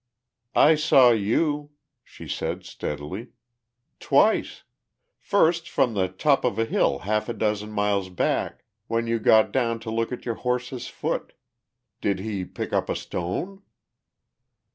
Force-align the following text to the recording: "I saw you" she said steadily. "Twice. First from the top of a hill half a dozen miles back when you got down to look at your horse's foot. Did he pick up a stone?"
"I 0.55 0.73
saw 0.73 1.11
you" 1.11 1.69
she 2.03 2.27
said 2.27 2.65
steadily. 2.65 3.33
"Twice. 3.99 4.63
First 5.19 5.69
from 5.69 5.93
the 5.93 6.07
top 6.07 6.43
of 6.43 6.57
a 6.57 6.65
hill 6.65 6.97
half 7.05 7.29
a 7.29 7.33
dozen 7.35 7.71
miles 7.71 8.09
back 8.09 8.63
when 8.87 9.05
you 9.05 9.19
got 9.19 9.51
down 9.51 9.79
to 9.81 9.91
look 9.91 10.11
at 10.11 10.25
your 10.25 10.33
horse's 10.41 10.87
foot. 10.87 11.33
Did 12.01 12.17
he 12.17 12.43
pick 12.45 12.73
up 12.73 12.89
a 12.89 12.95
stone?" 12.95 13.61